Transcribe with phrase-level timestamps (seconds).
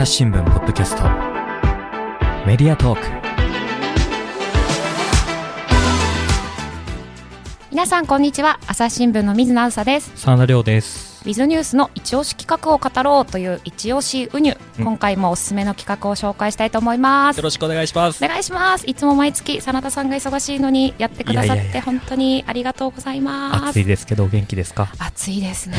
[0.00, 1.02] 朝日新聞ポッドキャスト。
[2.46, 3.06] メディアトーク。
[7.70, 8.58] 皆さんこんにちは。
[8.66, 10.10] 朝日新聞の水野あです。
[10.16, 11.20] 真田亮です。
[11.26, 14.84] ウィズニュースの一押し企画を語ろうという一押しウニュ、うん。
[14.86, 17.36] 今回もおすすめの企画を紹介したいと思います。
[17.36, 18.24] よろしくお願いします。
[18.24, 18.86] お願いします。
[18.86, 23.68] いつも毎月真田さんが忙しいのにやってくださって本当にありがとうございます。
[23.68, 24.94] 暑いですけどお元気ですか？
[24.98, 25.76] 暑いですね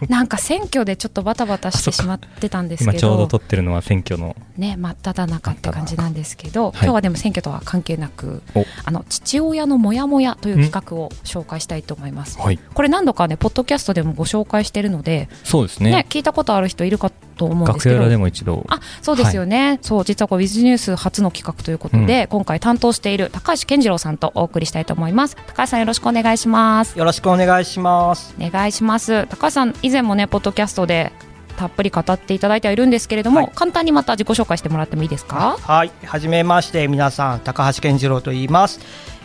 [0.08, 4.36] なんか選挙でちょっとバタバタしてしまってたんですけ今ちょうどど撮ってるのは選挙の。
[4.56, 6.72] ね真っ只中って感じなんですけど、はい。
[6.76, 8.64] 今日はでも選挙とは関係なくお。
[8.84, 12.38] あの父親のモヤモヤという企画を紹介したいと思います。
[12.38, 12.58] はい。
[12.58, 15.90] これ何度かねポッドキャストでもご紹介してるのでそうですね。
[15.90, 17.94] ね聞いたことある人いるかと思うんですけど。
[17.96, 18.64] 楽屋裏でも一度。
[18.68, 25.36] あそうですよね、そう実はこうウィズニュース初の企画ということで、今回担当している高橋健次郎さんとお送りしたいと思います。
[25.46, 26.98] 高橋さんよろしくお願いします。
[26.98, 28.34] よろしくお願いします。
[28.40, 29.26] お願いします。
[29.26, 31.12] 高橋さん以前もねポッドキャストで
[31.56, 33.52] たっぷり語っていただいてはいるんですけれども、はい。
[33.54, 35.56] 簡単にまた自己紹介してもらってもいいですか？
[35.60, 38.80] はい、はじめまして、皆さん、高橋健次郎と言います。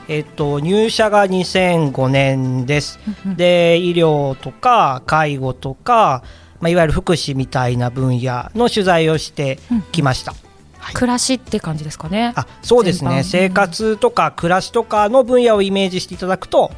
[0.08, 3.00] えっと、入社が2005年です。
[3.26, 6.24] で、医療とか介護とか、
[6.62, 9.60] まあ、いわゆる福祉みたいな分野の取材をして
[9.92, 10.32] きました。
[10.32, 12.34] はい暮らしって感じですかね。
[12.36, 13.24] あそうですね。
[13.24, 16.72] 生活とか暮らしとかの分野をイメージしていただくと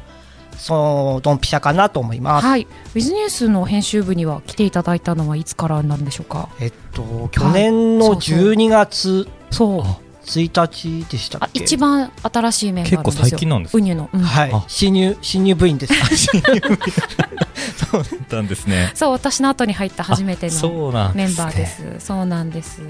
[0.58, 2.46] そのドンピシャかなと思います。
[2.46, 2.62] はい。
[2.64, 6.50] ウィズニュースの編集部には来ていただいたのはいつからなんでしょうか？
[6.60, 8.38] えっと去年のそうそう。
[8.52, 9.26] 12月。
[9.50, 9.80] そう。
[9.82, 13.78] あ1日でしたっあけ一番新しいメンバーなんですよ結構最近なんですか？
[13.78, 15.94] ウニュの、うんはいあ、新入新入部員です。
[17.90, 21.82] そうだったんですね そう私の後に入った初めてのそうなんメンバーです。
[21.98, 22.82] そうなんです。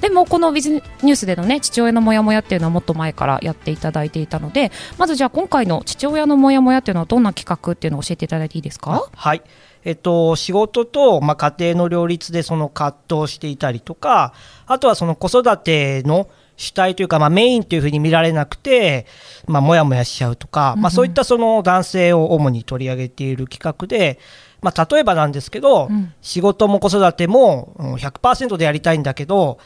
[0.00, 9.08] でもこのビズニュースでのね父親のモヤモヤっていうのはもっと前からやっていただいていたので、まずじゃあ今回の父親のモヤモヤっていうのはどんな企画っていうのを教えていただいていいですか？
[9.14, 9.42] はい。
[9.84, 14.34] えっと、仕事と、まあ、家庭の両立でその葛藤していたりとか、
[14.66, 16.28] あとはその子育ての
[16.58, 19.06] 主体というか、まあ、メインというふうに見られなくて、
[19.46, 24.18] まあ、もやもやしちゃうとか、まあ、そういったその男性を主に取り上げている企画で、
[24.60, 26.12] まあ、例えばなんですけど、うん。
[26.20, 29.58] 仕事も子育てもうん100%でやりたいんだけど、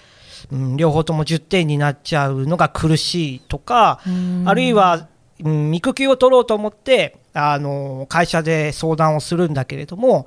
[0.52, 4.00] うん、両方とも10点になっちゃうのが苦しいとか、
[4.44, 5.08] あるいは、
[5.42, 10.26] うん、育休を取ろうと思ってあの会社で相談をするんだけれども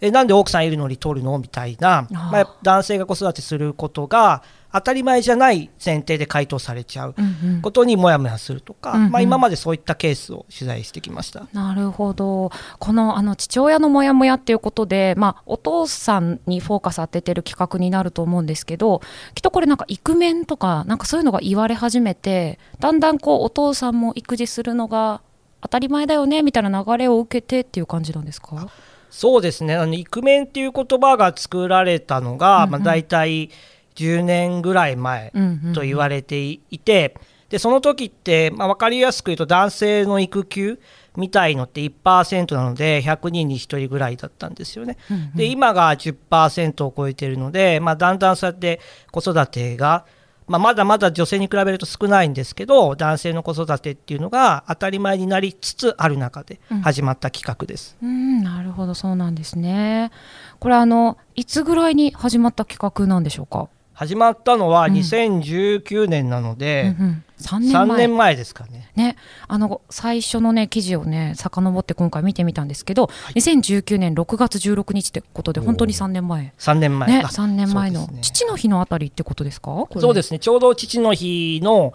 [0.00, 1.38] えなんで奥さんいるのに取るの？
[1.38, 2.06] みたいな。
[2.10, 4.42] まあ、男性が子育てすることが
[4.76, 7.14] 当たり前じゃない前提で回答されちゃう
[7.62, 9.10] ことにもやもやするとか、うんうん。
[9.10, 11.46] まあ、今までそういったケースを取材してきました。
[11.52, 12.50] なるほど。
[12.78, 19.00] このあの父親のモヤモヤっていうことで、まあ、お父さんにフォーカス当ててる企画になると思うんですけど
[19.34, 25.22] きっとこれなんかイクメンとかなんかそういうのが言われ始めてだんだんこうお父さんも育児するのが
[25.62, 28.68] 当たり前だよねみたいな流れを受けてっていう感じなんですか？
[29.08, 29.74] そうですね。
[29.74, 32.70] あのイクメンっていう言葉が作られたのが、うんうん。
[32.72, 33.50] まあ、大体
[33.96, 37.16] 10年ぐらい前うんうんと言われていて、
[37.48, 40.80] でその時って、まあ、分かりやすく言うと男性の育休
[41.16, 44.96] みたいのって1%なので100人に1人ぐらいだったんですよね。
[45.10, 48.80] うんうんで今が10%を超えているので、まあ、だんだんそうやって
[49.12, 50.04] 子育てが、
[50.48, 57.96] まあ、まだまだ女性に比べると少ないんですけど男性の子育てっていうのが当たり前になりつつある中で始まった企画です。
[58.02, 60.10] うん、なるほど、そうなんですね。
[60.58, 63.68] これあのいつぐらいに始まった企画なんでしょうか？
[63.96, 64.92] 始まったのはうん。
[64.92, 67.82] 2019年なので、うんうん、3年前。
[67.82, 68.92] 3年前ですかね。
[68.94, 69.16] ね、
[69.48, 76.52] あの最初のね記事をね遡って今回見てみたんですけど、2019年6月16日ってことで本当に3年前。
[76.58, 77.08] 3年前。
[77.08, 78.18] ね、あ3年前の、ね。
[78.20, 79.88] 父の日のあたりってことですか？
[79.98, 81.94] そうですね、ちょうど父の日の、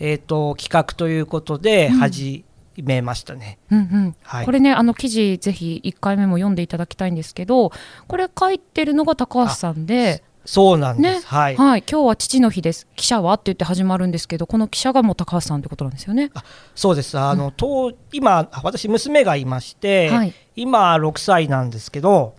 [0.00, 1.98] えー、と企画ということでうん。
[1.98, 2.44] 始
[2.82, 3.58] めましたね。
[3.70, 4.16] うんうん。
[4.22, 4.44] はい。
[4.44, 7.70] これねあの記事ぜひ1回目も読んでいただきたいんですけど
[8.08, 11.20] これ書いてるのが高橋さんでそうなんです。
[11.20, 11.22] ね。
[11.26, 12.86] はい、はい、今日は父の日です。
[12.96, 16.30] 記者はって言って始まるんですけどこの記者がもう高橋さんってことなんですよね。
[16.74, 17.18] そうです。
[17.18, 20.32] あの、と今私娘がいまして、はい。
[20.54, 22.34] 今6歳なんですけど、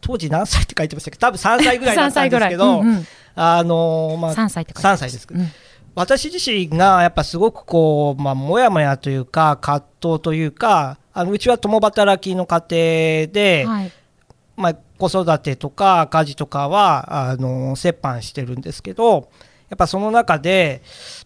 [0.00, 1.18] 当時何歳って書いてましたけ？
[1.18, 3.06] ど、多分3歳ぐらいだったんですけど、うんうん。
[3.34, 5.26] あのまあ3歳って書いてま3す歳です。
[5.28, 5.48] けど、うん。
[5.94, 12.66] 私自身がやっぱすごくこう、まあ、もやもやというか葛藤というかあのうちは共働きの家庭
[13.32, 13.92] で、はい
[14.56, 19.28] まあ、子育てとか家事とかはあの折半してるんですけど
[19.68, 20.82] やっぱその中で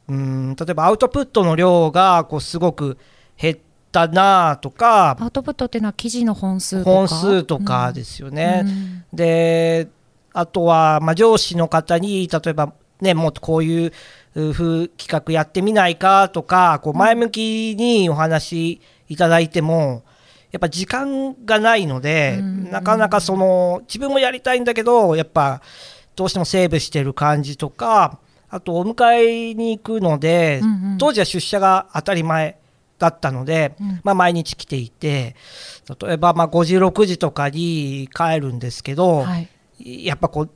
[0.08, 2.98] うん例えばアウトプットの量がこうすごく
[3.36, 3.58] 減っ
[3.92, 6.90] たなとかアウトプットっていうのは記事の本数とか？
[6.90, 8.62] 本数とかですよね。
[8.64, 9.04] うん。
[9.12, 9.88] で
[10.32, 13.92] あとは、まあ、上司の方に例えば、ね、もっとこういう
[14.36, 20.04] う風企画やってみないかとかこう前向きにお話いただいても、
[20.52, 22.70] やっぱ時間がないので、うん。
[22.70, 25.62] なかなかその自分もやりたいんだけどやっぱ
[26.16, 28.18] どうしてもセーブしてる感じとか
[28.48, 30.98] あとお迎えに行くので、うんうん。
[30.98, 32.58] 当時は出社が当たり前
[32.98, 34.00] だったので、うん。
[34.02, 35.36] まあ、毎日来ていて
[36.00, 39.48] 例えばまあ5時6時とかに帰るんですけど、はい。
[39.78, 40.50] やっぱこう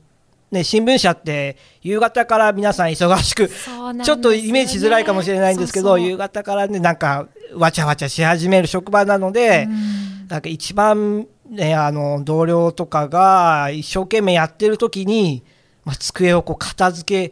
[0.55, 6.09] ね新聞社って夕方から皆さん忙しくそうなんですちょっとイメージしづらいかもしれないんですけどそうそう。
[6.09, 10.29] 夕方からねなんかわちゃわちゃし始める職場なので、うん。
[10.29, 15.45] なんか一番、ね、あの同僚とかが一生懸命やってる時に、
[15.85, 17.31] まあ、机をこう片付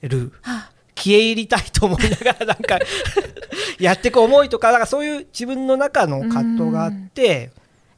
[0.00, 2.78] けるは消え入りたいと思いながら なんか
[3.78, 7.50] やっていく思いとかなんかそういう自分の中の葛藤があって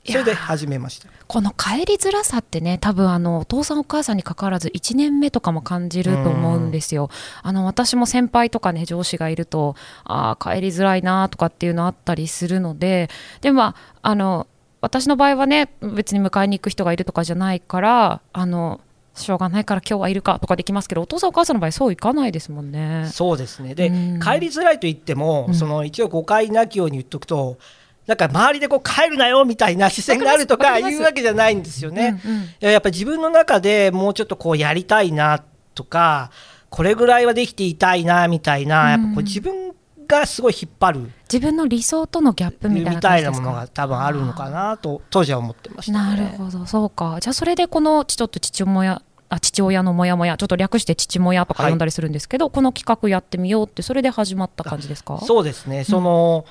[0.07, 0.13] うん。
[0.13, 1.09] それで始めました。
[1.29, 7.11] この帰りづらさってね多分あのお父さんお母さんにかかわらず1年目とかも感じると思うんですよ。
[7.43, 9.75] あの私も先輩とかね上司がいると
[10.05, 14.47] あー帰りづらいなとかっていうのあったりするのででもまああの
[14.81, 18.81] 私の場合はね別に迎えに行く人がいるとかじゃないからあの
[19.15, 23.09] しょうがないから今日はいるかとかできますけどお父さんお母さんの場合そういかないですもんね。
[23.11, 27.59] そうですねで、うん帰りづらいと言っても、うんその一応誤解なきように言っとくと
[28.07, 32.21] なんか周りでこう帰るなよみたいな視線があるとかいうわけじゃないんですよね。
[32.25, 35.43] うんうんいややっぱり自分の中でもうちょっとこうやりたいな
[35.75, 36.31] とか
[36.71, 39.75] これぐらいはできていたいなみたいな、やっぱこう自分
[40.07, 41.11] がすごい引っ張る。
[41.33, 46.31] 自分の理想とのギャップみたいなものが多分あるのかなと当時は思ってました、なね。
[46.33, 47.19] るほど、そうか。
[47.21, 51.73] じゃあ、それでこのちょっと父親、あ父親のモヤモヤ、ちょっと略して父モヤとかはい。
[51.73, 55.19] 呼んだりするんですけど、この企画やってみようって、それで始まった感じですか？
[55.25, 56.45] そうですね、その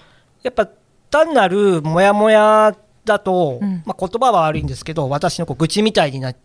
[0.43, 0.67] やっぱ
[1.09, 2.75] 単なるモヤモヤ
[3.05, 3.83] だと、うん。
[3.85, 6.35] まあ、言葉は悪いんですけど私のこう愚痴みたいになっ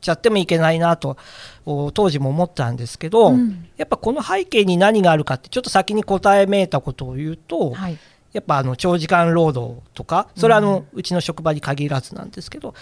[0.00, 1.16] ちゃってもいけないなと
[1.64, 3.68] お当時も思ったんですけど、うん。
[3.76, 7.98] やっぱこの背景に何があるかってちょっと先に答えめいたことを言うと、はい。
[8.32, 12.74] やっぱあの長時間労働とかそれはあのうちの職場に限らずなんですけど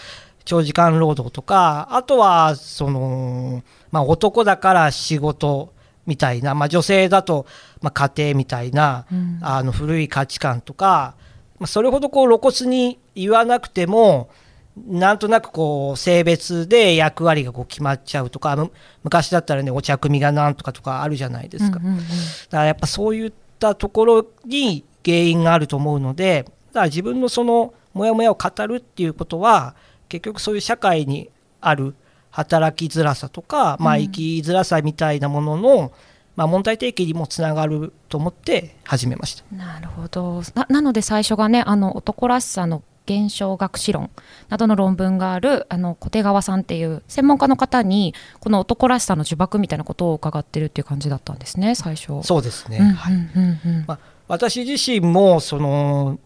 [0.43, 5.73] 長時間労働とかあとはその、まあ、男だから仕事
[6.05, 7.45] みたいな、まあ、女性だと
[7.81, 9.39] まあ家庭みたいなうん。
[9.41, 11.26] あの古い価値観とか、まあ、
[11.65, 14.29] それほどこう露骨に言わなくても
[14.85, 18.71] なんとなくこう性別で役割がこう決まっちゃうとかむ
[19.03, 21.79] 昔だったらねお茶組がなんとかとかあるじゃないですか。
[21.79, 29.75] うんうんうんだからやっぱそういったところに原因があると思うのでだから自分のそのモヤモヤを語るっていうことは
[30.09, 31.95] 結局そういう社会にある
[32.29, 35.91] 働きづらさとか、まあ、うん生きづらさみたいなものの、
[36.37, 39.43] まあ、問題提起にもつながると思って始めました。
[39.55, 40.43] なるほど。
[40.53, 44.11] ななので最初がねあの男らしさの現象学史論
[44.49, 52.21] などの論文があるあの小手川さんっていう専門家の方にこの男らしさの呪縛みたいなことを伺ってるっていう感じだったんですね最初。
[52.21, 53.15] そうですね、はい。
[53.87, 56.19] まあ、私自身もその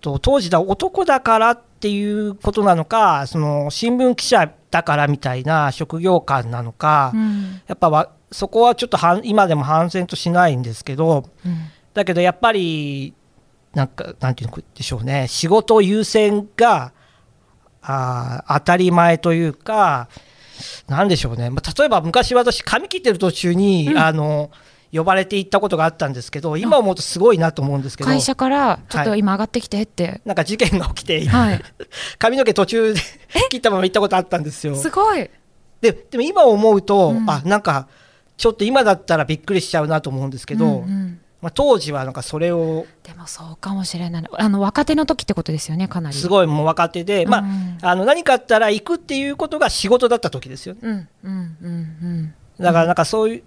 [0.00, 7.60] と当時だ男だからっていうことなのかその新聞記者だからみたいな職業観なのか、うん。
[7.66, 11.56] やっぱわそこはちょっとはん今でも反戦としないんですけどうん。
[11.94, 13.14] だけどやっぱり
[13.74, 15.26] なんかなんていうんでしょうね。
[15.28, 16.92] 仕事優先が
[17.80, 20.08] あー当たり前というか
[20.88, 24.50] なんでしょうね、まあ、例えば昔私髪切ってる途中に、あの
[24.92, 28.10] 呼ばれて行ったことがあったんですけど今思うとすごいなと思うんですけど。
[28.10, 31.62] 会社からちょっとはい今上がってきてって、なんか事件が起きて、はい、
[32.18, 33.00] 髪の毛途中で
[33.50, 34.74] 切ったまま行ったことあったんですよ。
[34.74, 35.30] すごい。
[35.80, 37.30] ででも今思うと、うん。
[37.30, 37.86] あなんか
[38.36, 41.20] ちょっと今だったらびっくりしちゃうなと思うんですけど、うんうん。
[41.40, 44.24] まあ、当時はなんかそれをでもそうかもしれない。
[44.32, 46.16] あの若手の時ってことですよねかなり。
[46.16, 47.78] すごいもう若手で、まあうん。
[47.82, 50.80] あの何かあったら行くっていうことが仕事だった時ですよね。
[50.82, 52.34] うんうんうんうん。
[52.58, 53.42] だからなんかそういう、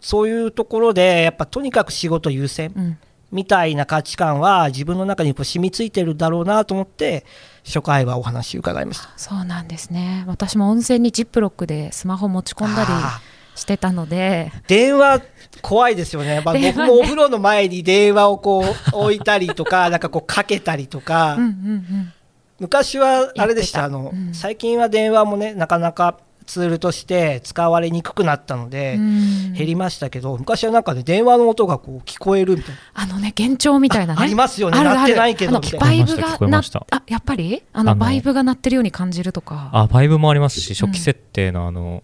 [0.00, 2.98] そういうところでやっぱとにかく仕事優先うん。
[3.32, 7.24] みたいな価値観は自分の中にこう染みついてるだろうなと思って
[7.64, 9.12] 初回はお話伺いました。
[9.16, 10.24] そうなんですね。
[10.28, 13.20] 私も温泉にジップロックでスマホ持ち込んだりあ
[13.54, 14.50] してたので。
[14.66, 15.22] ー電話
[15.62, 22.12] 怖いですよね、まあ、僕もお風呂の前に電話をこう置いたりとか なんかこうかけたりとか、うんうんうん。
[22.60, 23.84] 昔はあれでした。
[23.84, 24.34] あの、うん。
[24.34, 29.52] 最近は電話もねなかなかツールとして使われにくくなったので、うん。
[29.54, 32.80] 減りましたけど昔はなんかね電話の音がこう聞こえるみたいな。
[32.94, 34.20] あのね幻聴みたいなね。
[34.20, 34.78] あありますよね。
[34.78, 34.98] あるある。
[34.98, 35.86] 鳴ってないけどあのみたいな。
[35.86, 36.86] バイブ聞こがなえました。
[36.90, 37.62] あやっぱり？
[37.72, 39.70] あのあのバイブが鳴ってるように感じるとか。
[39.72, 42.02] あ、バイブもありますし、初期設定のあの、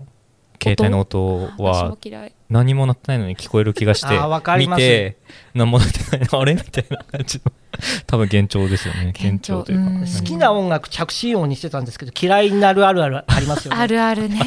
[0.62, 1.97] 携帯の音私は
[2.50, 4.81] 何も鳴ってないのに聞こえる気がして、あーわかります。
[4.81, 5.17] 見て、
[5.55, 6.55] 何も鳴ってないの、あれ？
[6.55, 7.52] みたいな感じの、
[8.07, 9.12] 多分幻聴ですよね。
[9.17, 9.62] 幻聴。
[9.62, 9.85] というか。
[9.87, 13.81] う好きな音楽着信音にしてたんですけど嫌いになるあるあるありますよね。
[13.81, 14.40] あるあるね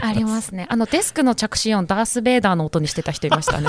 [0.00, 0.66] ありますね。
[0.68, 3.68] あのデスクの着信音ダース・ベイダーの音にしてた人いましたね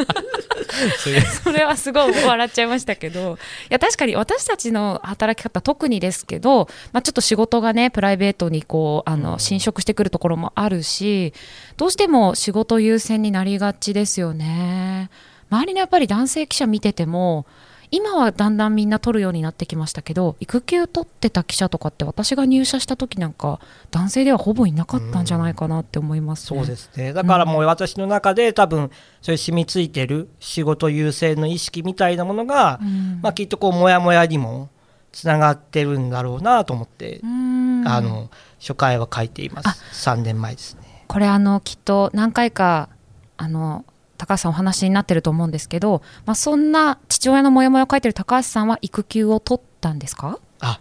[1.42, 3.38] それはすごい笑っちゃいましたけど
[3.70, 11.32] いや確かに私たちの働き方特にですけど、まあ、ちょっと仕事がねプライベートにこうあの侵食してくるところもあるし
[11.76, 15.10] どうしても仕事優先になりがちですよね。
[15.50, 17.46] 周りのやっぱり男性記者見てても
[17.94, 23.60] 今はだんだんみんな取るようになってきましたけど育休取ってた記者とかって私が入社した時なんか
[23.92, 26.58] 男性ではほぼいなかったんじゃないかなって思います、ね。
[26.58, 27.12] そうですね。
[27.12, 28.90] だからもう私の中で多分
[29.22, 33.20] それ染みついてる仕事優先の意識みたいなものが、うん。
[33.22, 34.70] まあ、きっとこうモヤモヤにも
[35.12, 37.84] つながってるんだろうなと思って、うん。
[37.86, 40.08] あの初回は書いています。
[40.10, 41.04] 3年前ですね。
[41.06, 42.88] これあのきっと何回か
[43.36, 43.84] あの
[44.26, 50.38] 高橋さんお話になってると思うんですけど、まあ、そんな父親のモヤモヤを書いてる高橋さんは育休を取ったんですか？
[50.60, 50.80] あ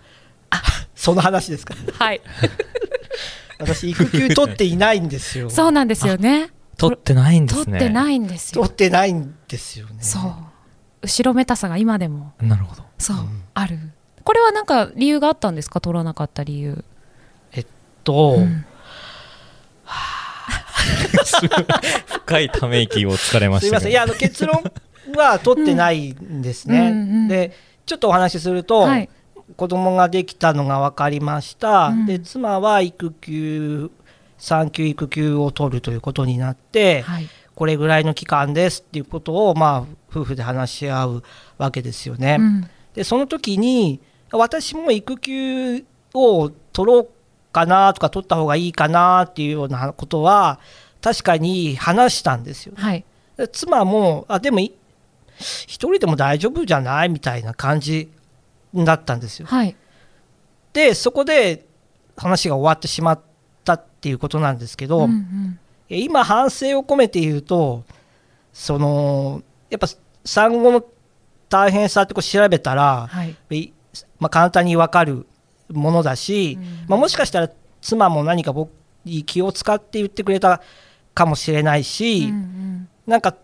[0.96, 1.76] その話ですか？
[2.00, 2.22] はい。
[3.60, 5.50] 私育休取っていないんですよ。
[5.50, 6.52] そうなんですよね。
[6.78, 7.66] 取ってないんですね。
[7.66, 8.62] 取ってないんですよ。
[8.62, 9.96] 取ってないんですよね。
[10.00, 10.24] そう。
[11.04, 12.34] 後ろめたさが今でも。
[12.42, 12.84] なるほど。
[12.98, 13.44] そう、うん。
[13.54, 13.78] ある。
[14.24, 15.82] これはなんか理由があったんですか？
[15.82, 16.84] 取らなかった理由、
[18.04, 18.66] と、うん
[22.26, 23.90] 深いため息をつかれますしたけど。
[23.90, 23.92] いません。
[23.92, 24.64] いやあの結論
[25.16, 26.94] は取ってないんですね、うんうんう
[27.26, 27.28] ん。
[27.28, 29.10] でちょっとお話しすると、はい。
[29.58, 32.06] 子供ができたのが分かりました、うん。
[32.06, 33.92] で妻は育休
[34.38, 37.30] 産休育休を取るということになって、はい。
[37.56, 41.24] これぐらいの期間ですっていうことを、まあ、夫婦で話し合う
[41.58, 42.38] わけですよね。
[42.40, 42.70] うん。
[42.96, 44.00] でその時に
[44.32, 47.10] 私も育休を取ろう
[47.54, 50.60] かなとか取った方がいいかなっていうようなことは
[51.02, 52.74] 確かに話したんですよ。
[52.76, 53.06] はい
[53.38, 54.74] で妻もあでもい
[55.40, 58.12] 一人でも大丈夫じゃないみたいな感じ
[58.76, 59.48] だったんですよ。
[59.48, 59.76] はい
[60.74, 61.66] でそこで
[62.18, 63.20] 話が終わってしまっ
[63.64, 67.84] たっていうことなんですけど、うんうんえ今反省を込めて言うと
[68.54, 69.88] そのやっぱ
[70.24, 70.84] 産後の
[71.50, 73.74] 大変さってこう調べたら、はいい
[74.20, 75.28] まあ、簡単に分かる
[75.74, 76.86] ものだし、うん。
[76.88, 77.50] まあ、もしかしたら
[77.82, 78.72] 妻も何か僕
[79.06, 80.62] に気を使って言ってくれた
[81.14, 82.90] かもしれないし、うんうん。
[83.08, 83.36] なんか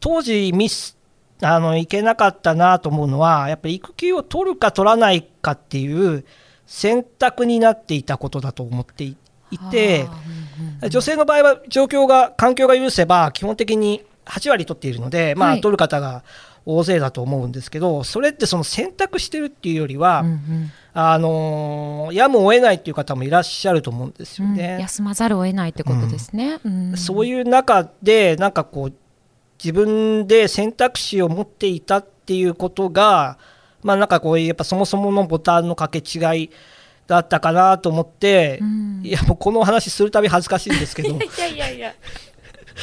[0.00, 0.96] 当時ミス
[1.42, 6.24] あのいけなかったなと思うのはやっぱり育休を取るか取らないかっていう
[6.66, 9.16] 選択になっていたことだと思ってい
[9.50, 10.06] いて
[10.60, 15.60] うんうん女性の場合は状況が環境が許せば基本的に8割取っているので、まあ、はい。
[15.60, 16.22] 取る方が
[16.70, 20.70] 大勢だと思うんですけどそれってその選択してるっていうよりは、うんうん
[21.00, 24.78] あのーやむを得ないっていう方もいらっしゃると思うんですようんね。
[24.80, 26.58] 休まざるを得ないってことですね。
[26.64, 28.92] うんそういう中でなんかこう
[29.62, 33.38] 自分で選択肢を持っていたっていうことが
[33.82, 36.50] まあなんかこうやっぱそもそものボタンの掛け違い
[37.06, 41.94] だったかなと思って、うんいやもうこの話するたび恥ずかしいんですけど いやいやいや。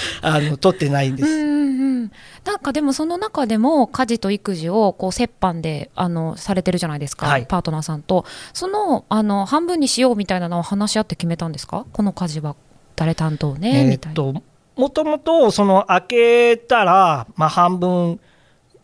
[0.21, 1.29] あの取ってないんです。
[1.29, 2.11] うんうんうん。
[2.43, 7.45] なんかでもその中でも家事と育児をこう折半であのされてるじゃないですか、はい。
[7.45, 8.25] パートナーさんと。
[8.53, 11.85] そのあの半分にしようみたいなのを話し合って決めたんですか？
[11.91, 12.55] この家事は
[12.95, 14.41] 誰担当ね、えみたいな。
[14.75, 18.19] もともとその開けたら、まあ、半分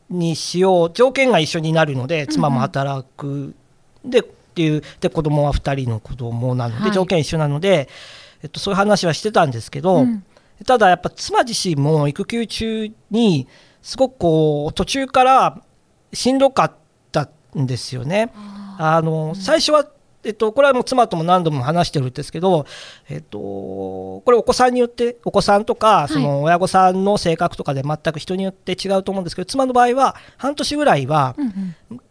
[0.09, 3.53] にしよう条件が一緒になるので妻も働く、
[4.05, 6.91] でっていうで子供は2人の子供なので、はい。
[6.91, 7.89] 条件一緒なので、
[8.41, 10.23] えっと、そういう話はしてたんですけど、うん
[10.65, 13.47] ただやっぱ妻自身も育休中に
[13.81, 15.61] すごくこう途中から
[16.13, 16.71] しんどかっ
[17.11, 18.31] たんですよね。
[18.77, 19.87] あの最初は
[20.23, 22.65] えっと、これはもう妻とも何度も話してるんですけど、
[23.09, 26.13] えっと、これお子さんによってお子さんとかい。
[26.13, 31.35] その親御さんの性格とかで全く人によって違うと思うんですけど妻の場合は半年ぐらいは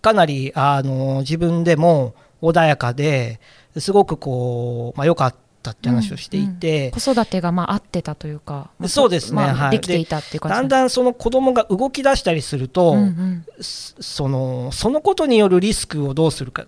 [0.03, 3.39] かなりあの自分でも穏やかで
[3.79, 5.39] すごくこう、まあ、良かった
[5.73, 9.37] って話をしていて、子育てがまあ合ってたというか、まあそうですね。
[9.37, 9.71] まあはい。
[9.73, 10.55] できていたっていう感じ。
[10.55, 13.45] だんだんその子供が動き出したりすると、うんうん。
[13.61, 16.67] そそのそのことによるリスクをどうするか。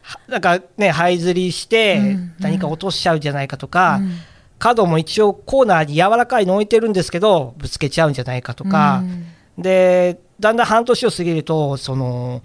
[0.00, 2.34] はなんかね、這いずりしてうんうん。
[2.40, 4.18] 何か落としちゃうんじゃないかとか、うん。
[4.58, 9.02] 角も一応コーナーに柔らかいの置いてるんですけどぶつけちゃうんじゃないかとか。
[9.02, 9.62] う、ん。
[9.62, 12.42] でだんだん半年を過ぎるとその、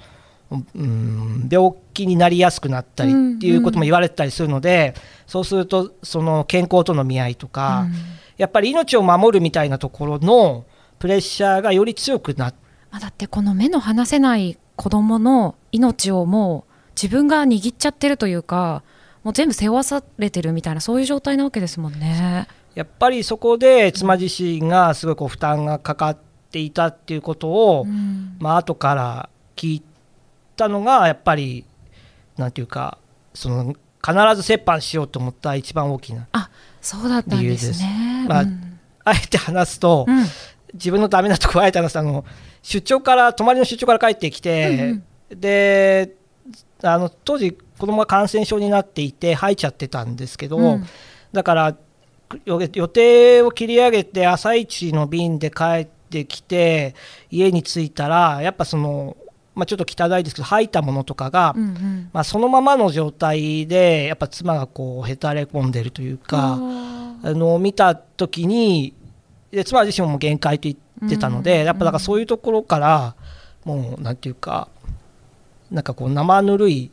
[0.51, 4.93] うん、病気になりやすくなったりっていうことも言われてたりするので、
[5.25, 7.93] そうするとその健康との見合いとか、うん。
[8.37, 10.65] やっぱり命を守るみたいなところの
[10.99, 12.53] プレッシャーがより強くなっ
[12.99, 18.83] だってこの目の離せない子供の命をもう自分が握っちゃってるというか
[19.23, 22.47] もう全部背負わされてるみたいなそういう状態なわけですもんね。
[22.75, 26.17] やっぱりそこで妻自身がすごいこう負担がかかっ
[26.51, 28.37] ていたっていうことを、うん。
[28.39, 29.83] まあ後から聞い
[30.57, 31.63] たのがやっぱり
[32.35, 32.97] なんていうか
[33.33, 36.49] その必ず折半しようと思った一番大きなあ
[36.81, 38.25] そうだったんですね。
[38.27, 38.79] まあうん。
[39.03, 40.25] あえて話すと、うん。
[40.73, 42.25] 自分のダメなとこあえたのさあの
[42.61, 44.99] 出張から泊まりの出張から帰ってきて、
[45.29, 46.15] で
[46.83, 50.85] あの当時子供が感染症になっていて吐いちゃってたんですけど、うん。
[51.31, 51.77] だから
[52.45, 56.95] よ予定を切り上げて朝一の便で帰ってきて
[57.29, 59.15] 家に着いたらやっぱその、
[59.57, 66.57] まあ、ちょっと汚いですけど吐いたものとかが、うんうんまあ、そのままの状態でやっぱ妻がこうへたれ込んでるというか。
[66.59, 68.93] ああの見た時に
[69.51, 73.15] で妻自身も限界と言ってたので、うんやっぱだからそういうところから
[73.63, 74.69] もうなんていうか
[75.71, 76.91] なんかこう生ぬるい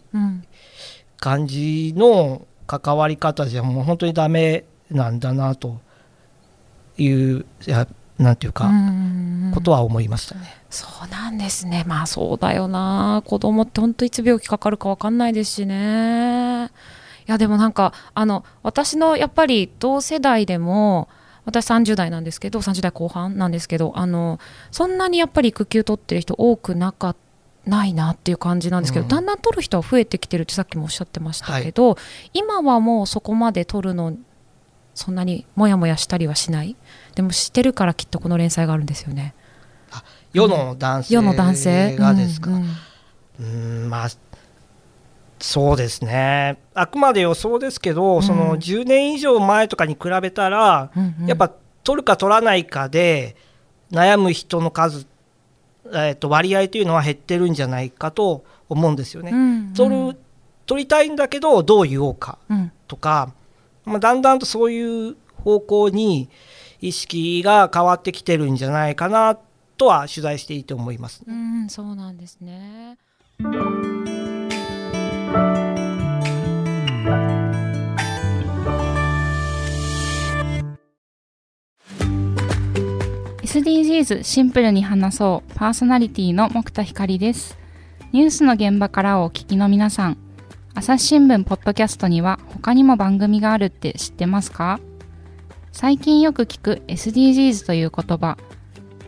[1.18, 5.80] 感じの関わり方じゃもう本当にダメなんだなと
[6.97, 7.87] いういや
[8.18, 10.56] なんていうか、うんことは思いましたね。
[10.71, 11.85] そうなんですね。
[11.87, 13.23] まあそうだよな。
[13.25, 16.66] 子供って本当いつ病気かかるか分かんないですしね。
[16.66, 21.09] いやでもなんかあの私のやっぱり同世代でも
[21.44, 24.38] 私30代なんですけど30代後半なんですけどあの
[24.71, 27.16] そんなにやっぱり育休取ってる人多くなか
[27.66, 29.09] ないなっていう感じなんですけど、うん。
[29.09, 31.97] だんだん取る人は増えてきてるってさっきもおっしゃってましたけど、
[32.35, 34.14] 今はもうそこまで取るの
[34.94, 36.76] そんなにモヤモヤしたりはしない。
[37.14, 39.34] でもしてるからきっとこの連載があるんですよね。
[40.32, 41.96] 世の男性世の男性。
[41.96, 42.66] がですか、ううん。
[43.40, 44.08] うんんまあ
[45.40, 46.58] そうですね。
[46.74, 48.22] あくまで予想ですけど、うん。
[48.22, 51.26] その10年以上前とかに比べたら、うんうん。
[51.26, 51.50] やっぱ
[51.82, 53.36] 取るか取らないかで
[53.92, 55.06] 悩む人の数、
[55.86, 59.32] えー、と割合というのは減ってるんじゃないかと思うんですよね。
[59.32, 59.72] うんうん。
[59.74, 60.18] 取る
[60.66, 62.72] 取りたいんだけどどう言おうかうん。
[62.88, 63.32] とか、
[63.84, 66.28] まあ、だんだんとそういう方向に
[66.80, 69.38] 意識が変わってきてるんじゃないかな
[69.76, 71.22] とは取材していて思います。
[71.26, 72.98] うん、そうなんですね。
[83.42, 87.56] SDGs シンプルに話そうパーソナリティの木田光です
[88.10, 90.24] ニュースの現場からお聞きの皆さん
[90.76, 94.81] 朝日新聞ポッドキャストには他にも番組があるって知ってますか？
[95.71, 98.37] 最近よく聞く SDGs という言葉。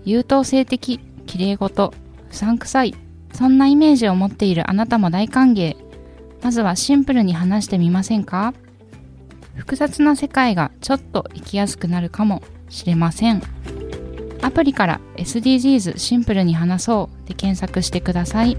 [0.04, 1.92] 優等生的綺麗事
[2.30, 2.94] うさんくさい。
[3.32, 5.76] そんなイメージを持っているあなたも大歓迎。
[6.40, 8.54] まずはシンプルに話してみませんか？
[9.56, 13.42] 複雑な世界がちょっと生きやすくなるかもしれません。
[14.40, 18.56] アプリから SDGs シンプルに話そうで検索してください。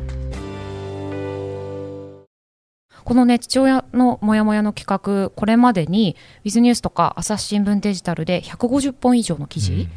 [3.08, 9.89] このね、父親のモヤモヤの企画、これまでに、ウィズニュースとか朝日新聞デジタルで150本以上の記事、うん。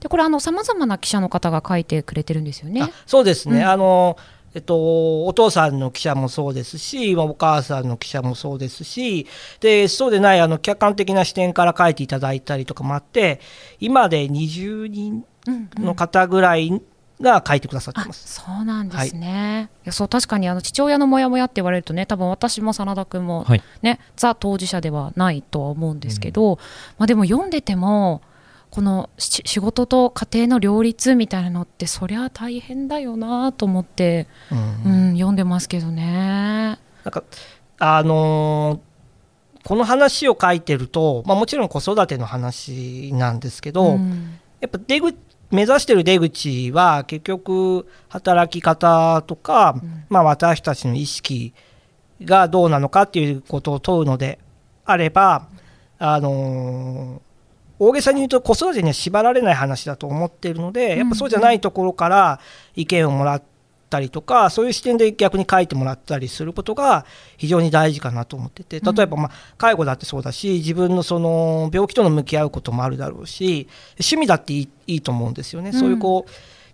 [0.00, 2.82] で、これ、あの、様々な記者の方が書いてくれてるんですよね。
[2.82, 2.90] あ。
[3.06, 3.66] そうですね、うん。
[3.66, 4.18] あの
[4.52, 9.26] えっと、お父さんの記者もそうですし、まあお母さんの記者もそうですし、
[9.60, 13.40] でそうでないあの客観的な視点から書いていただいたりとかもあって、
[13.78, 15.24] 今で20人
[15.78, 16.82] の方ぐらい
[17.20, 18.40] が書いてくださってあます。
[18.40, 19.88] そうなんですね、い。
[19.88, 23.62] やそう確かにあの父親のモヤモヤって言われるとね多分私も真田君もはい。
[23.82, 26.58] ね、ザ当事者ではないとは思うんですけど、
[26.98, 28.22] まあ、でも読んでても
[28.70, 35.08] このし仕事と家庭の両立みたいなのってそりゃ大変だよなと思って、うん。
[35.08, 36.78] うん、読んでますけどね。
[37.04, 37.24] なんか
[37.78, 38.90] あのー
[39.62, 44.38] この話を書いてると、まあ、もちろん子育ての話なんですけど、うん。
[44.60, 45.16] やっぱ出口
[45.50, 50.04] 目指してる出口は結局働き方とか、うん。
[50.08, 51.52] まあ、私たちの意識
[52.22, 54.38] がどうなのかっていうことを問うので
[54.84, 55.46] あれば、
[55.98, 57.30] あのー
[57.82, 62.38] 大げさに言うと子育てには縛られない話だと思っているのでやっぱそうじゃないところから
[62.76, 63.42] 意見をもらっ
[63.90, 67.04] たりとかそういう視点で逆に書いてもらったりすることが
[67.36, 75.72] 非常に大事かなと思ってて例えばまあ介護だってそうだし自分のその病気との向き合うこともあるだろうし趣味だっていいと思うんですよね。
[75.72, 76.30] そういうこう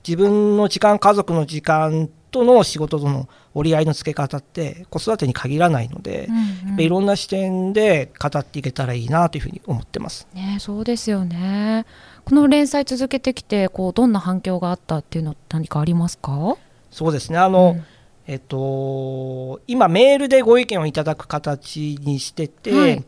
[0.07, 10.29] 自分の時間家族の時間との仕事との折り合いのつけ方って子育てに限らないので、うんうんいろんな視点で語っていけたらいいなというふうに思ってます。
[10.35, 11.87] ね、そうですよね。
[12.27, 16.59] この連載続けてきてこうどんな反響があったっていうの何かありますか？
[16.97, 17.85] そうですねあの、うん
[18.27, 23.05] えっと、今メールでご意見をいただく形にしてて、はい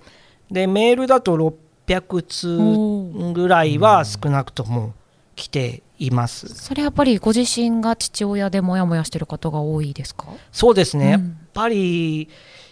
[0.51, 1.37] でメールだと
[1.87, 4.95] 600通ぐらいは少なくとも
[5.37, 6.55] 来ています。
[6.55, 10.27] それやっぱりご自身が父親でモヤモヤしてる方が多いですか？
[10.53, 11.21] そうですね、うんやっ
[11.53, 12.29] ぱり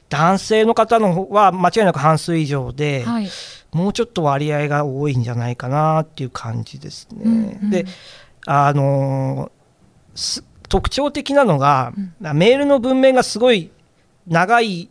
[0.09, 3.29] 男性の方の方は間違いなく半数以上で、はい。
[3.73, 7.23] もうちょっと割合が多いんじゃないかなっていう感じですね。
[7.25, 7.33] うん
[7.65, 7.87] うんで
[8.47, 9.51] あの
[10.69, 13.71] 特徴的なのが、メールの文面がすごい
[14.27, 14.89] 長い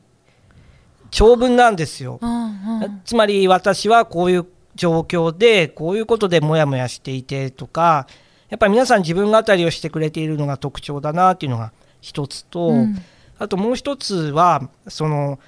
[1.15, 2.19] 長文なんですよ。
[2.21, 3.01] うんうん。
[3.05, 8.07] つまり私はこういう状況でこういうことでモヤモヤしていてとか
[8.49, 12.97] やっぱり皆さん自分語りをしてくれているのが特徴だなっていうのが一つと、うん。
[13.37, 15.39] あともう一つはその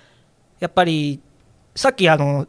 [0.60, 1.20] やっぱり
[1.76, 2.48] さっきあの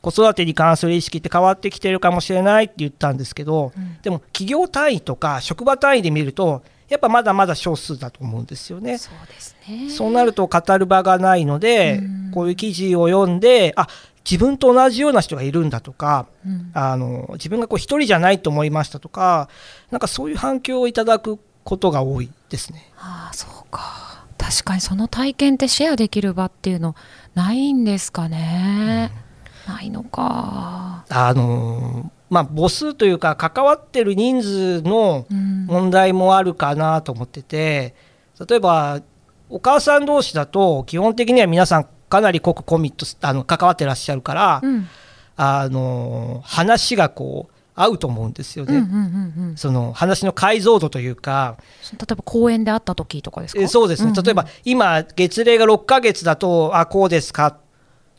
[0.00, 3.98] 子育てに関する意識って変わってきてるかもしれないって言ったんですけど、うん。
[4.02, 8.98] でも企業単位とか職場単位で見るとやっぱまだまだ少数だと思うんですよね。
[8.98, 9.88] そうですね。
[9.88, 12.30] そうなると語る場がないので、うん。
[12.32, 13.88] こういう記事を読んであ
[14.28, 16.70] 自分と同じような人がいるんだとかうん。
[16.74, 19.48] あの自分がこう一人じゃないと思いましたとか
[19.90, 22.90] なんかそういう反響をいただくことが多いですね。
[22.98, 24.26] ああそうか。
[24.36, 26.96] 確かにその体験ってシェアできる場っていうの
[27.34, 29.12] ないんですかね、
[29.68, 31.04] ないのか。
[31.08, 35.66] あのまあ、母数というか関わってる人数のうん。
[35.66, 37.94] 問題もあるかなと思ってて
[38.48, 39.00] 例えば
[39.48, 44.86] お母さん同士だと基本的には皆さんかなり濃くコミットすあの関わってらっしゃるから、うん。
[45.36, 48.76] あの話がこう合うと思うんですよね。
[48.76, 48.90] うんうん
[49.38, 49.56] うんうん。
[49.56, 51.56] その話の解像度というか、
[51.92, 53.62] 例えば公園で会った時とかですか？
[53.62, 54.22] えそうですね、んん。
[54.22, 57.56] 例えば今、月齢が6ヶ月だと、あこうですか？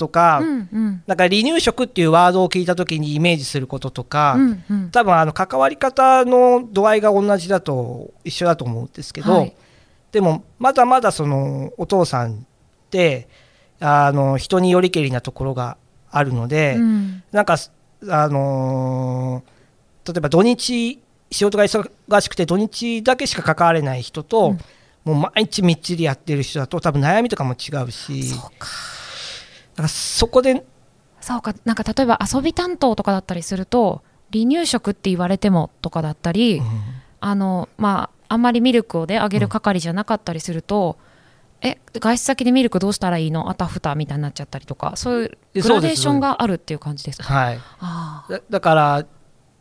[0.01, 1.03] とか、うんうん。
[1.05, 4.89] なんか離乳食っていうワードを聞いたときにイメージすることとか、うんうん。
[4.89, 9.53] 多分あの関わり方の度合いが同じだと一緒だと思うんですけど、はい。
[10.11, 12.35] でもまだまだそのお父さんっ
[12.89, 13.27] て
[13.79, 15.77] あの人によりけりなところが
[16.09, 17.23] あるので、うん。
[17.31, 17.57] なんか
[18.09, 25.13] あのー例えば土日仕事が忙しくて土日だけしか関われない人と、うん。
[25.13, 28.23] もう毎日みっちりやってる人だと多分悩みとかも違うし。
[28.23, 28.67] そうか。
[28.67, 29.00] だ
[29.81, 30.65] からそこで
[31.19, 34.01] そうかなんか例えば遊び担当とかだったりすると
[34.33, 36.65] 離乳食って言われてもとかだったり、うん。
[37.23, 40.97] あのまああんまりミルクをねあげる係じゃなかったりすると、
[41.61, 43.51] え外出先でミルクどうしたらいいの？
[43.51, 47.31] あたふたみたいになっちゃったりとかそういうグラデーションがあるっていう感じですか？
[47.31, 49.05] はい、あだだから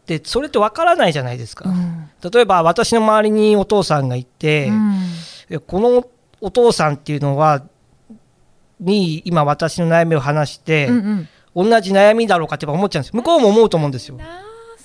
[0.06, 2.09] でそれって分からないじゃないですか、あうん。
[2.30, 4.70] 例えば私の周りにお父さんがいて、
[5.66, 6.06] この
[6.40, 7.62] お父さんっていうのは
[8.80, 11.68] に今私の悩みを話して、うんうん。
[11.70, 14.18] 同じ悩みだろうかって思っちゃうんです向こうも思うと思うんですよ。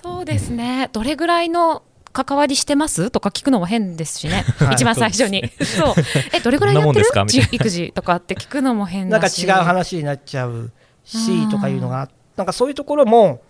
[0.01, 0.89] そうですね。
[0.91, 3.12] どれぐらいの関わりしてます？
[3.12, 5.51] とか聞くのも変ですしね、 はい一番最初に。
[5.63, 5.95] そう
[6.34, 7.05] えどれぐらいやってる？
[7.51, 10.71] 育児とかって聞くのも変なんかだし違う話になっちゃう
[11.03, 13.41] しうんとかいうのがなんかそういうところも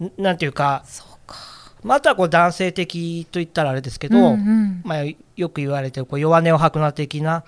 [0.00, 1.36] んなんていうかそうか。
[1.82, 4.82] またこう男性的と言ったらあれですけど、うんうん。
[4.84, 5.04] まあ、
[5.36, 7.44] よく言われてるこう弱音を吐くな的な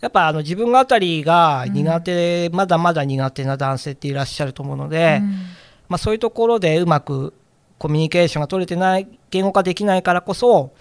[0.00, 5.30] やっぱあの自分語りが苦手、まだまだ苦手な男性っていらっしゃると思うので、うん。
[5.88, 7.32] まあ、そういうところでうまく
[7.78, 10.72] コミュニケーションが取れてない言語化できないからこそ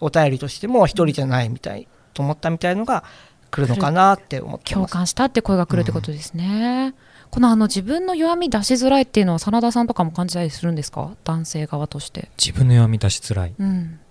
[0.00, 3.02] お便りとしても一人じゃないみたいと思ったみたいのが
[3.50, 4.74] 来るのかなって思ってます。
[4.74, 6.94] 共感したって声が来るってことですね、
[7.30, 11.16] このあの自分の弱み出しづらいっていうのは真田さんとかも感じたりするんですか？
[11.24, 13.54] 男性側として、自分の弱み出しづらい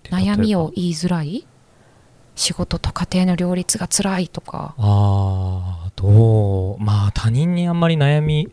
[0.09, 1.47] 悩みを言いづらい？
[2.35, 4.75] 仕事と家庭の両立が辛いとか。
[4.77, 6.77] ああどう？
[6.79, 8.51] まあ他人にあんまり悩み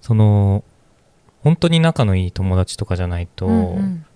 [0.00, 0.62] その
[1.42, 4.06] 本当に仲のいい友達とかじゃないと、うんうん。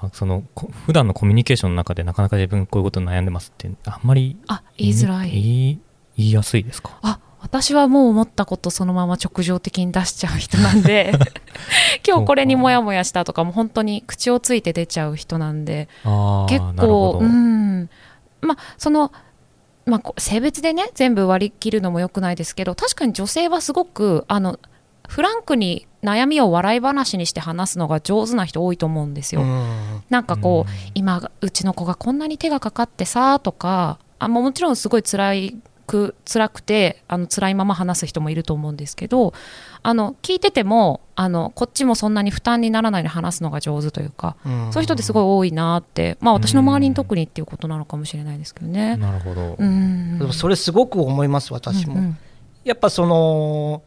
[0.00, 5.30] あそのこ普段のコミュニケーションの中でなかなか自分こういうこと悩んでますってあんまりあ言いづらい。
[5.30, 5.80] 言い
[6.16, 6.98] 言いやすいですか？
[7.02, 11.12] あ私はもう思ったことそのまま直情的に出しちゃう人なんで。
[12.06, 15.88] 今日これにモヤモヤしたとかも本当に口をついて出ちゃう人なんで。
[16.04, 17.90] 結なるほど、構うん
[18.44, 19.12] まあその
[19.86, 24.58] まあこ性別でね全部割り切るのも良くないですけど確かに女性はすごくあの
[25.08, 29.42] フランクに悩みを笑い話にして話すのが上手な人多いと思うんですよ。
[29.42, 39.34] うんなんかこう、うん今うちの子がこんなに手がかかってさとかあもうもちろんすごい辛いく辛くてあの辛いまま話す人もいると思うんですけど
[39.82, 44.72] あの聞いててもあのこっちもそんなに負担にならないで話すのが上手というか、うん。
[44.72, 48.96] そういう人ってすごい多いなってまあ私の周りに特にっていうことなのかもしれないですけどね。
[48.96, 50.18] なるほど、うん。
[50.18, 51.94] でもそれすごく思います私も。
[51.94, 52.18] うんうん。
[52.64, 53.82] やっぱその、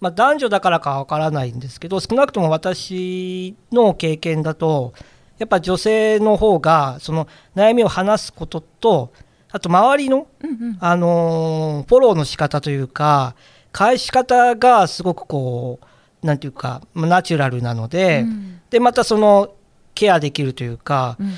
[0.00, 4.94] まあ、男女だからかわからないんですけど少なくとも私の経験だと
[5.38, 9.12] やっぱ女性の方がその悩みを話すことと
[9.54, 10.76] あと周りの、うんうん。
[10.80, 13.36] あのーフォローの仕方というか
[13.70, 18.60] 返し方がすごくこうなんていうかまあナチュラルなので、うん。
[18.68, 19.54] でまたその
[19.94, 21.32] ケアできるというか、うんうん。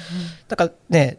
[0.48, 1.18] なんかね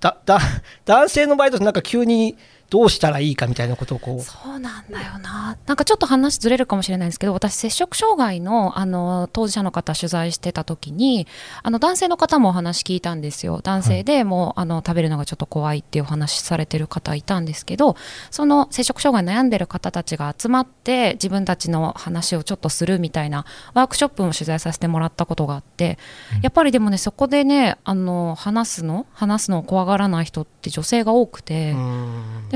[0.00, 0.38] だだ
[0.84, 2.36] 男性の場合だとなんか急に
[2.70, 4.20] どうしたらいいかみたいなことをこう。
[4.20, 5.56] そうなんだよな。
[5.66, 11.26] なんかちょっと話ずれるかもしれないんですけど私摂食障害のあの当事者の方取材してた時に
[11.62, 13.60] あの男性の方もお話聞いたんですよ。
[13.62, 17.96] 男性でもう、あの食べるのがちょっと怖いっていうお話されてる方いたんですけど
[18.30, 25.98] その摂食障害悩んでる方たちが集まって自分たちの話をちょっとするみたいなワークショップも取材させてもらったことがあって、
[26.42, 29.06] やっぱりでもねそこでねあの話すの？
[29.12, 31.74] 話すのを怖がらない人って女性が多くて。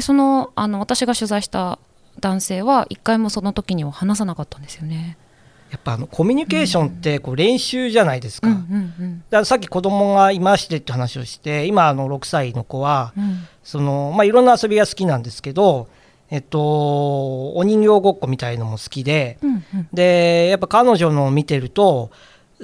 [0.08, 1.78] そのあの私が取材した
[2.20, 5.18] 男性は一回もその時には話さなかったんですよね。
[5.70, 8.48] やっぱあのコミュニケーションってこう練習じゃないですか。
[8.48, 8.60] だか
[9.30, 15.88] らさっき子供がいましてって話をして今あの6歳の子はうんうんその、まあ、いろんな遊びが好きなんですけど、
[16.30, 22.10] えっと、お人形ごっこみたいのも好きでうんうんでやっぱ彼女のを見てると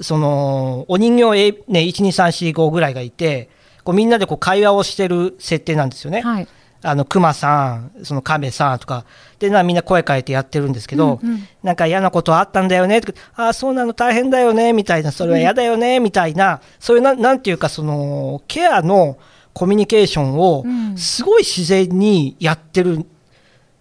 [0.01, 3.49] そのお人形、ね、12345ぐらいがいて
[3.83, 6.21] こうみんなでこう会話をしてる設定なんですよね。
[6.21, 6.47] はい
[6.87, 9.05] あのクマさん、そのカメさんとか
[9.39, 11.47] でなみんな声変えてやってるんですけど、うんうん。
[11.63, 19.17] なんか嫌なことあったんだよねとかああそうなの大変だよねみたいなそれは嫌だよねみたいな、そういうななんていうかそのケアの
[19.53, 20.97] コミュニケーションをうん。
[20.97, 23.05] すごい自然にやってる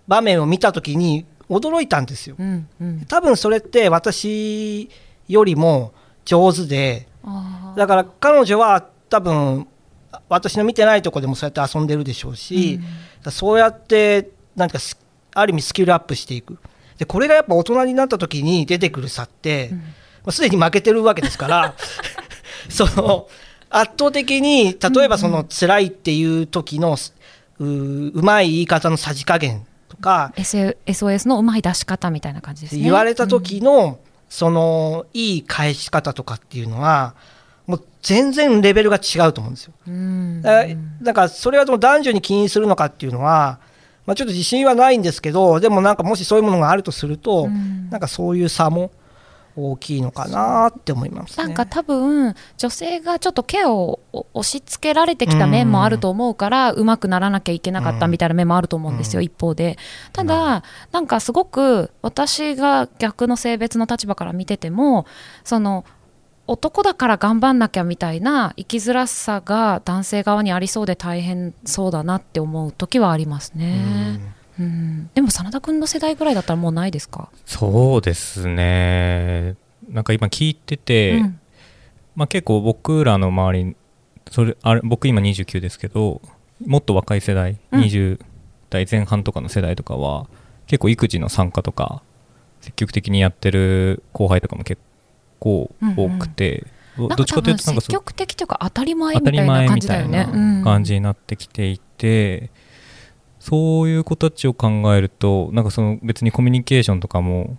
[0.09, 2.37] 場面を見た時に驚いたんですよ。
[2.38, 3.05] うんうん。
[3.07, 4.88] 多分それって私
[5.29, 5.93] よりも
[6.25, 7.07] 上手で
[7.77, 9.67] だから彼女は多分
[10.29, 12.90] 私の見てないとこでもそうやって遊んでるでしょうし、だか
[13.27, 14.98] らそうやってなんかス
[15.35, 16.59] ある意味スキルアップしていく。
[16.98, 19.79] でこれがやっぱ大人になった時に出てくる差って、ま
[20.27, 21.74] あすでに負けてるわけですから
[22.70, 23.29] その
[23.68, 26.96] 圧倒的に例えばその辛いっていう時の
[27.59, 32.83] ううまい言い方のさじ加減とか SOS のうまい出し方みたいな感じですね。
[32.83, 33.98] 言われた時の、
[34.29, 37.14] そのいい返し方とかっていうのは
[37.66, 39.72] もう全然レベルが違うと思うんですよ。
[39.87, 40.42] うん。
[40.42, 40.64] だ
[41.03, 43.59] だからそれはでも男女に起因するのかっていうのは、
[44.07, 47.88] まあ、ちょっと自信はないんですけどでもなんかもしそういうものがあるとすると、うん。
[47.90, 48.90] なんかそういう差も
[49.57, 51.44] 大きいのかなって思いますね。
[51.44, 59.24] なんか多分女性がちょっとケアを押し付けられてきた面もあると思うからうまくならなきゃいけなかったみたいな面もあると思うんですよ、うん。
[59.24, 59.79] 一方で。
[60.12, 65.07] ただなんかすごく私が逆の性別の立場から見てても
[65.44, 65.85] その
[66.46, 74.20] 男だから頑張んなきゃみたいな生きづらさが男性側にありそうで大変そうだなって思う時はありますね、
[74.61, 79.57] うん、でも真田君の世代ぐらいだったらもうないですか、そうですね。
[79.88, 81.40] なんか今聞いてて、うん。
[82.14, 83.76] まあ、結構僕らの周り
[84.30, 86.22] それあれ僕今29ですけど
[86.64, 87.80] もっと若い世代、うん。
[87.80, 88.20] 20
[88.70, 90.26] 代前半とかの世代とかは
[90.66, 92.02] 結構育児の参加とか
[92.61, 94.93] 積極的にやってる後輩とかも結構
[95.44, 95.68] 多
[96.18, 100.26] くて、どなんどっちかというとなんか積極的というか当たり前みたいな感じだよね。
[100.26, 102.50] な感じになってきていて、
[103.38, 107.57] そういう子たちを考えるとなんかその別にコミュニケーションとかも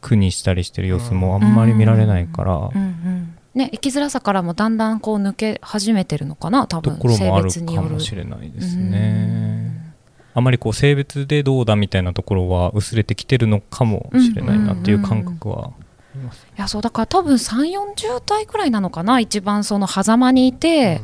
[0.00, 9.94] 苦にしたりしてる様子もあんまり見られないから、うんうんね、生きづらさからもだんだんこう抜け始めてるのかな多と分性ころもあるかもしれないですうね。
[10.34, 15.72] あまりこう性別でどうだみたいなところは薄れてきてるのかもしれないなっていう感覚は。
[16.14, 21.00] いやそうだから多分3 4 0代くらいなのかな一番その狭間にいて、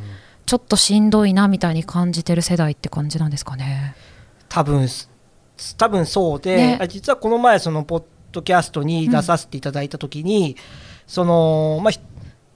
[0.47, 3.95] ちょっとしんどいなみたいに感じてる世代って感じなんですかね。
[4.49, 4.89] 多分
[5.79, 6.79] 多分そうで、ね。
[6.81, 10.57] あ実はこの前そのポッドキャストに出させていただいた時に、
[11.07, 12.01] そのまあひ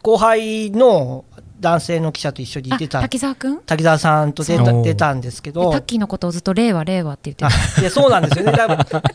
[0.02, 1.24] 後輩の
[1.60, 3.00] 男性の記者と一緒にあ出た。
[3.00, 7.80] 滝沢くん滝沢さんと出た出たんですけでどタッキーのことをずっと令和令和って言って。
[7.80, 8.52] いやそうなんですよね。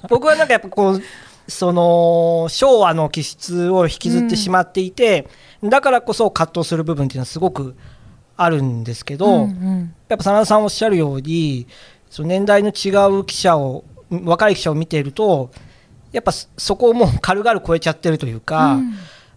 [0.10, 1.02] 僕はなんかやっぱこう
[1.48, 5.28] その昭和の気質を引きずってしまっていて、
[5.64, 7.76] だからこそ葛藤する部分っていうのはすごく
[8.36, 9.96] あるんですけど、うんうん。
[10.08, 11.68] やっぱ真田さんおっしゃるように
[12.10, 15.52] その年代の違う記者を若い記者を見ていると
[16.12, 18.94] やっぱそそこをもう軽々超えちゃってるというか、うん。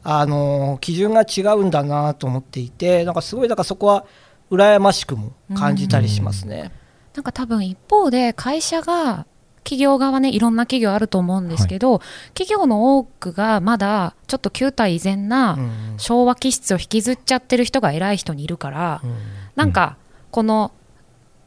[0.09, 4.07] あの基準が違うんだなと思っていてなんかすごいだからそこは
[4.53, 6.71] 羨ましくも感じたりしますね。
[7.17, 9.27] なんか多分一方で会社が
[9.67, 12.01] 企業側ねいろんな企業あると思うんですけど、
[12.35, 19.17] 企業の多くがまだちょっと旧態依然なうん昭和気質を引きずっちゃってる人が偉い人にいるから、うん
[19.57, 19.97] なんか
[20.31, 20.71] この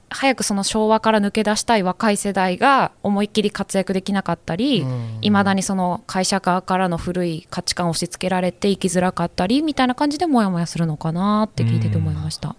[0.10, 12.56] 早くその昭和から抜け出したい若い世代が思いっきり活躍できなかったりうんいま、未だにその会社側からの古い価値観を押し付けられて生きづらかったりみたいな感じでモヤモヤするのかなって聞いてて思いました。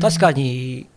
[0.00, 0.88] 確かに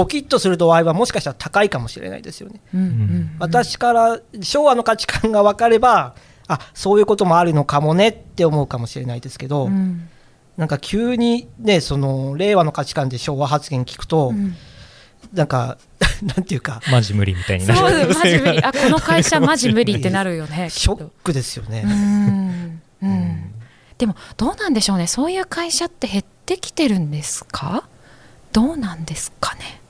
[0.00, 2.60] ドキッとする度合いはもしかしたら高いかもしれないですよね。
[2.74, 6.14] うんうん私から昭和の価値観が分かれば
[6.46, 10.08] あそういうこともあるのかもねって思うかもしれないですけど、うん。
[10.56, 14.54] なんか急にねその令和の価値観で昭和発言聞くと、うん。
[15.32, 15.78] なんか
[16.22, 18.62] なんていうかマジ無理みたいになそうるマジ無理。
[18.62, 21.82] あこの会社マジ無理ってなるよね ショックですよね。
[21.84, 22.82] うん。
[23.02, 23.52] うん。
[23.98, 25.06] でもどうなんでしょうね。
[25.08, 27.84] そういう会社って減ってきてるんですか？
[28.52, 29.80] どうなんですかね？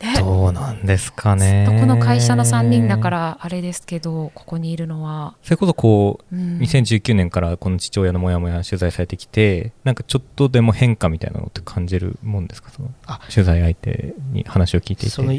[0.00, 0.18] ね。
[0.18, 1.64] どうなんですかね。
[1.66, 6.58] ずっとこの会社の3人だからあれですけどここにいるのは、それこそこううん。
[6.58, 12.70] 2019年からこの父親のモヤモヤ取材されてきてなんかちょっとでも変化みたいなのって感じるもんですか？
[12.70, 13.20] そのあ。
[13.32, 15.10] 取材相手に話を聞いていて。
[15.10, 15.32] その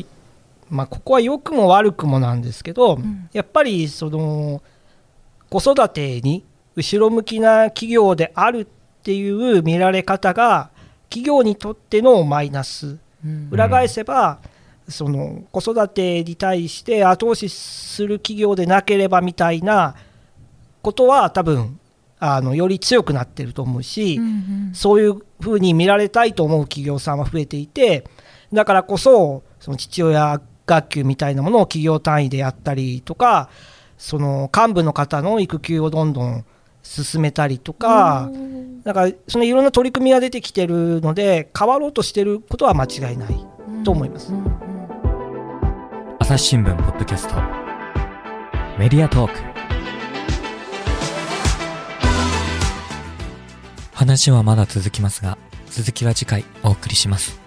[0.70, 3.30] まあ、ここは良くも悪くもなんですけど、ん。
[3.34, 4.64] やっぱりその
[5.50, 6.44] 子育てに
[6.76, 8.66] 後ろ向きな企業であるっ
[9.04, 10.72] ていう見られ方が
[11.10, 13.00] 企業にとってのマイナスうん
[13.52, 14.40] 裏返せば、
[14.88, 19.96] その子育てに対して後押しする企業でなければみたいな
[20.82, 21.80] ことは多分
[22.20, 24.72] あのより強くなってると思うし、うんうん。
[24.74, 28.06] そういうふうに見られたいと思う企業さんは増えていて
[28.54, 33.50] だからこそその父親学級みたいなものを企業単位でやったりとか
[33.98, 36.46] その幹部の方の育休をどんどん
[36.84, 38.30] 進めたりとか
[38.86, 43.46] だからそのいろんな取り組みが出てきてるので変わろうとしてることは間違いない
[43.84, 44.32] と思います。
[44.32, 44.58] うんうん。
[46.20, 47.36] 朝日新聞ポッドキャスト。
[48.78, 49.56] メディアトーク。
[53.96, 57.45] 話はまだ続きますが続きは次回お送りします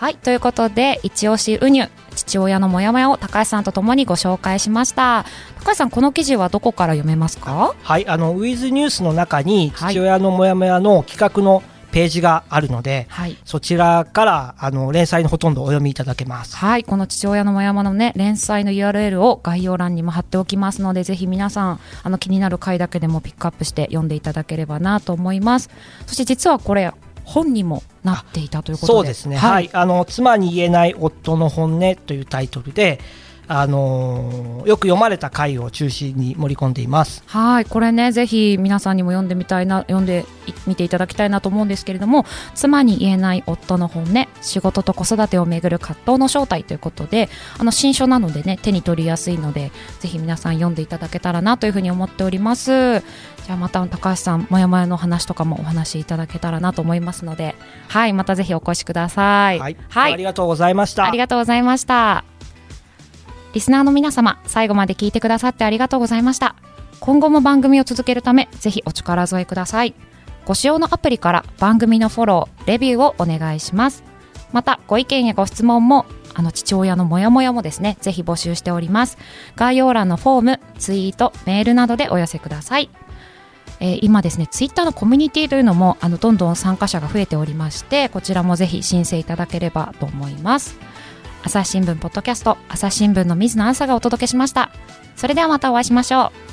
[0.00, 5.26] はいということで一押しウニュ父親のモヤモヤを高橋さんとともにご紹介しました
[5.58, 7.74] 高橋さんこの記事はどこから読めますか？
[7.82, 16.56] はい、あのウィズニュースの中にはい父親のモヤモヤの企画のページがあるので、はいそちらからあの連載のほとんどお読みいただけます。
[16.56, 25.68] はい、この父親のモヤモヤのね、連載の URL を概要欄にも貼っておきますので、ぜひ皆さん、あの気になる回だけでもピックアップして読んでいただければなと思います。
[26.06, 26.92] そして実はこれ、
[27.30, 28.98] 本にもなっていたということで。
[28.98, 29.70] そうですね、はい。
[29.72, 33.00] あの妻に言えない夫の本音というタイトルで、
[33.52, 37.22] あのーよく読まれた回を中心に盛り込んでいます。
[37.26, 53.00] はい、これね、ぜひ皆さんにも読んでみたいな、読んでいみていただきたいなと思うんですけれども、妻に言えない夫の本音、仕事と子育てをめぐる葛藤の正体ということで、あの新書なのでね、手に取りやすいので、ぜひ皆さん読んでいただけたらなというふうに思っております。
[53.00, 57.54] じゃあまた高橋さん、もやもやの話とかもお話しいただけたらなと思いますので、
[57.88, 59.58] はい、またぜひお越しください。
[59.58, 61.06] はい、はいありがとうございました。
[61.06, 62.29] ありがとうございました。
[63.52, 66.54] リスナーの皆様、最後まで聞いてくださってありがとうございました。
[67.00, 69.94] 今後も番組を続けるため、ぜひお力添えください。
[70.44, 74.04] ご使用のアプリから番組のフォロー、レビューをお願いします。
[74.52, 79.18] また、ご意見やご質問も、あの父親のモヤモヤもですね、ぜひ募集しております。
[79.56, 82.90] 概要欄のフォーム、ツイート、メールなどでお寄せください。
[83.80, 90.78] えー今ですね、ツイッターのコミュニティというのも、あの、どんどん参加者が増えておりまして、こちらもぜひ申請いただければと思います。
[91.42, 94.70] 朝日新聞ポッドキャスト朝日新聞の水野あさがお届けしました。
[95.16, 96.49] それではまたお会いしましょう。